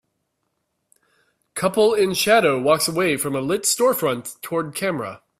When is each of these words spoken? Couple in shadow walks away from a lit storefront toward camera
Couple 1.53 1.93
in 1.93 2.11
shadow 2.15 2.59
walks 2.59 2.87
away 2.87 3.17
from 3.17 3.35
a 3.35 3.39
lit 3.39 3.65
storefront 3.65 4.41
toward 4.41 4.73
camera 4.73 5.21